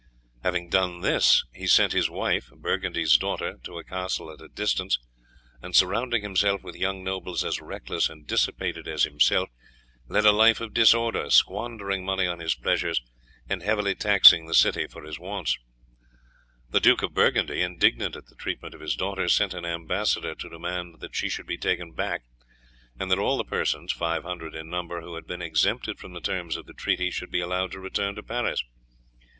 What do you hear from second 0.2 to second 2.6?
Having done this, he sent his wife,